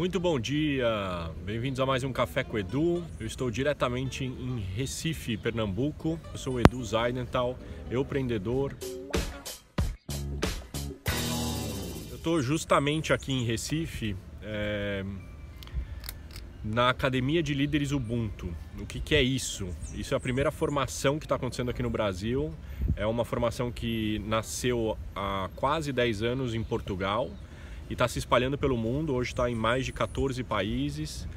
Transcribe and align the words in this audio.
Muito 0.00 0.18
bom 0.18 0.40
dia, 0.40 1.30
bem-vindos 1.44 1.78
a 1.78 1.84
mais 1.84 2.02
um 2.02 2.10
Café 2.10 2.42
com 2.42 2.58
Edu. 2.58 3.04
Eu 3.20 3.26
estou 3.26 3.50
diretamente 3.50 4.24
em 4.24 4.58
Recife, 4.58 5.36
Pernambuco. 5.36 6.18
Eu 6.32 6.38
sou 6.38 6.54
o 6.54 6.60
Edu 6.60 6.82
Zaidental, 6.82 7.58
eu 7.90 8.00
empreendedor. 8.00 8.74
Eu 12.08 12.16
estou 12.16 12.40
justamente 12.40 13.12
aqui 13.12 13.30
em 13.30 13.44
Recife, 13.44 14.16
é, 14.42 15.04
na 16.64 16.88
Academia 16.88 17.42
de 17.42 17.52
Líderes 17.52 17.92
Ubuntu. 17.92 18.56
O 18.78 18.86
que, 18.86 19.00
que 19.00 19.14
é 19.14 19.22
isso? 19.22 19.68
Isso 19.94 20.14
é 20.14 20.16
a 20.16 20.20
primeira 20.20 20.50
formação 20.50 21.18
que 21.18 21.26
está 21.26 21.34
acontecendo 21.34 21.70
aqui 21.70 21.82
no 21.82 21.90
Brasil. 21.90 22.54
É 22.96 23.04
uma 23.04 23.26
formação 23.26 23.70
que 23.70 24.18
nasceu 24.20 24.96
há 25.14 25.50
quase 25.54 25.92
10 25.92 26.22
anos 26.22 26.54
em 26.54 26.64
Portugal 26.64 27.30
e 27.90 27.92
está 27.92 28.06
se 28.06 28.20
espalhando 28.20 28.56
pelo 28.56 28.76
mundo. 28.76 29.12
Hoje 29.12 29.32
está 29.32 29.50
em 29.50 29.54
mais 29.54 29.84
de 29.84 29.92
14 29.92 30.42
países. 30.44 31.28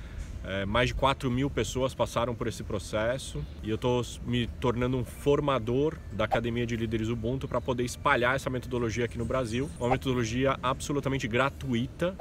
É, 0.45 0.65
mais 0.65 0.89
de 0.89 0.93
4 0.93 1.31
mil 1.31 1.49
pessoas 1.49 1.95
passaram 1.95 2.35
por 2.35 2.47
esse 2.47 2.63
processo 2.63 3.41
e 3.63 3.69
eu 3.69 3.75
estou 3.75 4.05
me 4.25 4.45
tornando 4.59 4.97
um 4.97 5.05
formador 5.05 5.97
da 6.11 6.25
Academia 6.25 6.65
de 6.65 6.75
Líderes 6.75 7.07
Ubuntu 7.07 7.47
para 7.47 7.61
poder 7.61 7.85
espalhar 7.85 8.35
essa 8.35 8.49
metodologia 8.49 9.05
aqui 9.05 9.17
no 9.17 9.23
Brasil. 9.23 9.69
Uma 9.79 9.91
metodologia 9.91 10.59
absolutamente 10.61 11.29
gratuita, 11.29 12.13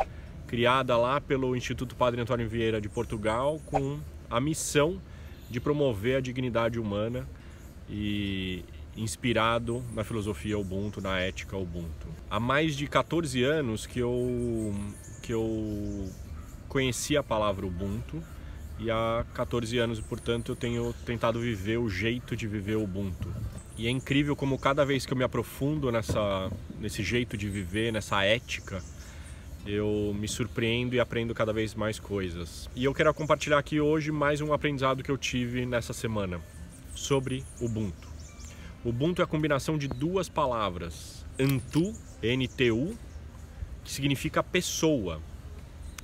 criada 0.47 0.97
lá 0.97 1.21
pelo 1.21 1.57
Instituto 1.57 1.97
Padre 1.97 2.21
Antônio 2.21 2.49
Vieira 2.49 2.81
de 2.81 2.89
Portugal, 2.89 3.61
com 3.67 3.99
a 4.31 4.41
missão 4.41 5.03
de 5.51 5.59
promover 5.61 6.19
a 6.19 6.21
dignidade 6.21 6.79
humana 6.79 7.29
e, 7.91 8.65
inspirado 8.97 9.83
na 9.95 10.05
filosofia 10.05 10.59
Ubuntu, 10.59 11.01
na 11.01 11.19
ética 11.19 11.57
Ubuntu. 11.57 12.09
Há 12.31 12.39
mais 12.39 12.77
de 12.77 12.87
14 12.87 13.43
anos 13.43 13.87
que 13.87 13.99
eu, 13.99 14.75
que 15.23 15.33
eu 15.33 16.11
conheci 16.69 17.17
a 17.17 17.23
palavra 17.23 17.67
Ubuntu 17.67 18.23
e 18.79 18.91
há 18.91 19.25
14 19.35 19.79
anos, 19.79 20.01
portanto, 20.01 20.53
eu 20.53 20.57
tenho 20.57 20.95
tentado 21.07 21.41
viver 21.41 21.79
o 21.79 21.89
jeito 21.89 22.37
de 22.37 22.47
viver 22.47 22.77
Ubuntu. 22.77 23.29
E 23.77 23.87
é 23.87 23.91
incrível 23.91 24.37
como 24.37 24.59
cada 24.59 24.85
vez 24.85 25.07
que 25.07 25.13
eu 25.13 25.17
me 25.17 25.25
aprofundo 25.25 25.91
nessa, 25.91 26.51
nesse 26.79 27.03
jeito 27.03 27.37
de 27.37 27.49
viver, 27.49 27.93
nessa 27.93 28.23
ética, 28.25 28.83
eu 29.67 30.15
me 30.19 30.27
surpreendo 30.27 30.95
e 30.95 31.01
aprendo 31.01 31.35
cada 31.35 31.53
vez 31.53 31.75
mais 31.75 31.99
coisas. 31.99 32.69
E 32.75 32.85
eu 32.85 32.93
quero 32.93 33.13
compartilhar 33.15 33.59
aqui 33.59 33.81
hoje 33.81 34.11
mais 34.11 34.41
um 34.41 34.53
aprendizado 34.53 35.03
que 35.03 35.11
eu 35.11 35.17
tive 35.17 35.65
nessa 35.65 35.93
semana 35.93 36.41
sobre 36.95 37.45
Ubuntu. 37.61 38.12
Ubuntu 38.85 39.23
é 39.23 39.25
a 39.25 39.29
combinação 39.29 39.79
de 39.79 39.87
duas 39.87 40.29
palavras, 40.29 41.25
Antu, 41.39 41.93
N-T-U, 42.21 42.99
que 43.85 43.93
significa 43.93 44.43
pessoa, 44.43 45.23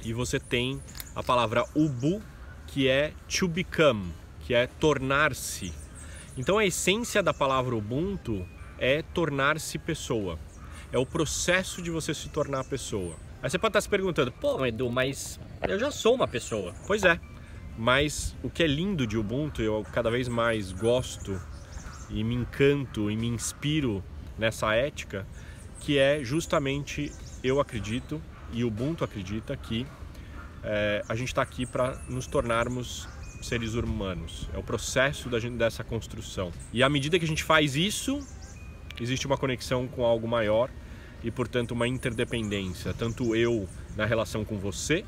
e 0.04 0.12
você 0.12 0.38
tem 0.38 0.80
a 1.12 1.20
palavra 1.20 1.64
Ubu, 1.74 2.22
que 2.68 2.88
é 2.88 3.12
to 3.28 3.48
become, 3.48 4.12
que 4.40 4.54
é 4.54 4.68
tornar-se. 4.68 5.74
Então 6.36 6.56
a 6.56 6.64
essência 6.64 7.20
da 7.20 7.34
palavra 7.34 7.74
Ubuntu 7.74 8.46
é 8.78 9.02
tornar-se 9.02 9.76
pessoa. 9.76 10.38
É 10.92 10.98
o 10.98 11.04
processo 11.04 11.82
de 11.82 11.90
você 11.90 12.14
se 12.14 12.28
tornar 12.28 12.62
pessoa. 12.62 13.16
Aí 13.42 13.50
você 13.50 13.58
pode 13.58 13.70
estar 13.70 13.80
se 13.80 13.88
perguntando, 13.88 14.30
pô, 14.30 14.64
Edu, 14.64 14.88
mas 14.88 15.40
eu 15.66 15.80
já 15.80 15.90
sou 15.90 16.14
uma 16.14 16.28
pessoa. 16.28 16.72
Pois 16.86 17.02
é, 17.02 17.18
mas 17.76 18.36
o 18.40 18.48
que 18.48 18.62
é 18.62 18.68
lindo 18.68 19.04
de 19.04 19.18
Ubuntu, 19.18 19.62
eu 19.62 19.84
cada 19.92 20.12
vez 20.12 20.28
mais 20.28 20.70
gosto 20.70 21.40
e 22.10 22.24
me 22.24 22.34
encanto 22.34 23.10
e 23.10 23.16
me 23.16 23.26
inspiro 23.26 24.02
nessa 24.38 24.74
ética, 24.74 25.26
que 25.80 25.98
é 25.98 26.22
justamente 26.24 27.12
eu 27.42 27.60
acredito 27.60 28.20
e 28.52 28.64
o 28.64 28.68
Ubuntu 28.68 29.04
acredita 29.04 29.56
que 29.56 29.86
é, 30.62 31.04
a 31.08 31.14
gente 31.14 31.28
está 31.28 31.42
aqui 31.42 31.66
para 31.66 32.00
nos 32.08 32.26
tornarmos 32.26 33.08
seres 33.42 33.74
humanos. 33.74 34.48
É 34.52 34.58
o 34.58 34.62
processo 34.62 35.28
da 35.28 35.38
gente, 35.38 35.56
dessa 35.56 35.84
construção. 35.84 36.52
E 36.72 36.82
à 36.82 36.88
medida 36.88 37.18
que 37.18 37.24
a 37.24 37.28
gente 37.28 37.44
faz 37.44 37.76
isso, 37.76 38.26
existe 39.00 39.26
uma 39.26 39.36
conexão 39.36 39.86
com 39.86 40.04
algo 40.04 40.26
maior 40.26 40.70
e, 41.22 41.30
portanto, 41.30 41.72
uma 41.72 41.86
interdependência. 41.86 42.92
Tanto 42.94 43.36
eu 43.36 43.68
na 43.96 44.04
relação 44.04 44.44
com 44.44 44.58
você, 44.58 45.04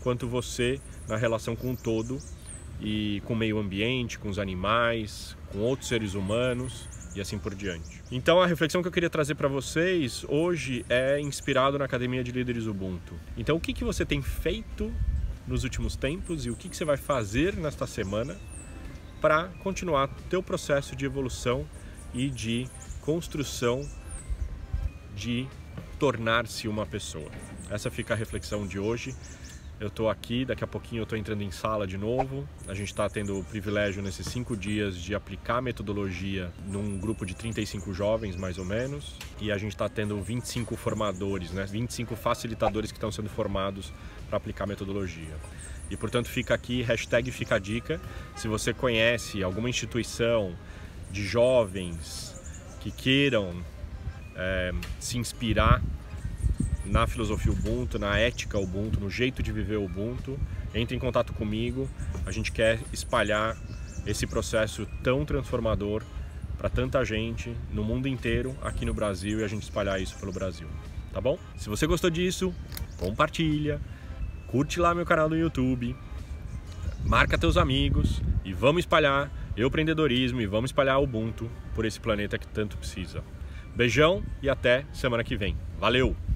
quanto 0.00 0.26
você 0.26 0.80
na 1.08 1.16
relação 1.16 1.54
com 1.54 1.72
o 1.72 1.76
todo 1.76 2.18
e 2.80 3.22
com 3.24 3.34
o 3.34 3.36
meio 3.36 3.58
ambiente, 3.58 4.18
com 4.18 4.28
os 4.28 4.38
animais, 4.38 5.36
com 5.52 5.58
outros 5.58 5.88
seres 5.88 6.14
humanos 6.14 6.88
e 7.14 7.20
assim 7.20 7.38
por 7.38 7.54
diante. 7.54 8.02
Então 8.10 8.40
a 8.40 8.46
reflexão 8.46 8.82
que 8.82 8.88
eu 8.88 8.92
queria 8.92 9.10
trazer 9.10 9.34
para 9.34 9.48
vocês 9.48 10.24
hoje 10.28 10.84
é 10.88 11.20
inspirado 11.20 11.78
na 11.78 11.84
Academia 11.84 12.22
de 12.22 12.32
Líderes 12.32 12.66
Ubuntu. 12.66 13.14
Então 13.36 13.56
o 13.56 13.60
que, 13.60 13.72
que 13.72 13.84
você 13.84 14.04
tem 14.04 14.22
feito 14.22 14.92
nos 15.46 15.64
últimos 15.64 15.96
tempos 15.96 16.46
e 16.46 16.50
o 16.50 16.56
que, 16.56 16.68
que 16.68 16.76
você 16.76 16.84
vai 16.84 16.96
fazer 16.96 17.56
nesta 17.56 17.86
semana 17.86 18.36
para 19.20 19.48
continuar 19.62 20.08
teu 20.28 20.42
processo 20.42 20.96
de 20.96 21.04
evolução 21.04 21.66
e 22.14 22.30
de 22.30 22.66
construção 23.02 23.86
de 25.14 25.46
tornar-se 25.98 26.66
uma 26.66 26.86
pessoa. 26.86 27.30
Essa 27.68 27.90
fica 27.90 28.14
a 28.14 28.16
reflexão 28.16 28.66
de 28.66 28.78
hoje. 28.78 29.14
Eu 29.80 29.88
estou 29.88 30.10
aqui, 30.10 30.44
daqui 30.44 30.62
a 30.62 30.66
pouquinho 30.66 31.00
eu 31.00 31.04
estou 31.04 31.16
entrando 31.16 31.40
em 31.40 31.50
sala 31.50 31.86
de 31.86 31.96
novo. 31.96 32.46
A 32.68 32.74
gente 32.74 32.88
está 32.88 33.08
tendo 33.08 33.40
o 33.40 33.42
privilégio 33.42 34.02
nesses 34.02 34.26
cinco 34.26 34.54
dias 34.54 34.94
de 34.94 35.14
aplicar 35.14 35.56
a 35.56 35.62
metodologia 35.62 36.52
num 36.66 36.98
grupo 36.98 37.24
de 37.24 37.34
35 37.34 37.94
jovens, 37.94 38.36
mais 38.36 38.58
ou 38.58 38.64
menos. 38.66 39.14
E 39.40 39.50
a 39.50 39.56
gente 39.56 39.72
está 39.72 39.88
tendo 39.88 40.20
25 40.20 40.76
formadores, 40.76 41.52
né? 41.52 41.64
25 41.64 42.14
facilitadores 42.14 42.92
que 42.92 42.98
estão 42.98 43.10
sendo 43.10 43.30
formados 43.30 43.90
para 44.28 44.36
aplicar 44.36 44.64
a 44.64 44.66
metodologia. 44.66 45.34
E 45.90 45.96
portanto 45.96 46.28
fica 46.28 46.52
aqui, 46.52 46.82
hashtag 46.82 47.30
fica 47.30 47.54
a 47.54 47.58
dica. 47.58 47.98
Se 48.36 48.48
você 48.48 48.74
conhece 48.74 49.42
alguma 49.42 49.70
instituição 49.70 50.54
de 51.10 51.26
jovens 51.26 52.38
que 52.80 52.90
queiram 52.90 53.64
é, 54.36 54.74
se 54.98 55.16
inspirar 55.16 55.82
na 56.84 57.06
filosofia 57.06 57.52
Ubuntu, 57.52 57.98
na 57.98 58.18
ética 58.18 58.58
Ubuntu, 58.58 59.00
no 59.00 59.10
jeito 59.10 59.42
de 59.42 59.52
viver 59.52 59.76
Ubuntu, 59.76 60.38
entre 60.74 60.96
em 60.96 60.98
contato 60.98 61.32
comigo. 61.32 61.88
A 62.24 62.30
gente 62.30 62.52
quer 62.52 62.80
espalhar 62.92 63.56
esse 64.06 64.26
processo 64.26 64.86
tão 65.02 65.24
transformador 65.24 66.02
para 66.56 66.68
tanta 66.68 67.04
gente 67.04 67.54
no 67.72 67.82
mundo 67.82 68.06
inteiro, 68.06 68.54
aqui 68.62 68.84
no 68.84 68.92
Brasil 68.92 69.40
e 69.40 69.44
a 69.44 69.48
gente 69.48 69.62
espalhar 69.62 70.00
isso 70.00 70.16
pelo 70.18 70.32
Brasil. 70.32 70.68
Tá 71.12 71.20
bom? 71.20 71.38
Se 71.56 71.68
você 71.68 71.86
gostou 71.86 72.10
disso, 72.10 72.54
compartilha, 72.98 73.80
curte 74.46 74.78
lá 74.78 74.94
meu 74.94 75.06
canal 75.06 75.28
no 75.28 75.36
YouTube, 75.36 75.96
marca 77.04 77.38
teus 77.38 77.56
amigos 77.56 78.20
e 78.44 78.52
vamos 78.52 78.80
espalhar 78.80 79.30
eu 79.56 79.68
empreendedorismo 79.68 80.40
e 80.40 80.46
vamos 80.46 80.70
espalhar 80.70 81.00
Ubuntu 81.00 81.50
por 81.74 81.84
esse 81.84 82.00
planeta 82.00 82.38
que 82.38 82.46
tanto 82.46 82.76
precisa. 82.76 83.22
Beijão 83.74 84.22
e 84.42 84.48
até 84.48 84.84
semana 84.92 85.24
que 85.24 85.36
vem. 85.36 85.56
Valeu! 85.78 86.29